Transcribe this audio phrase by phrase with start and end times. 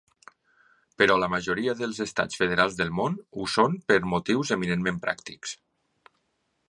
[1.01, 5.55] Però la majoria dels estats federals del món ho són per motius eminentment pràctics.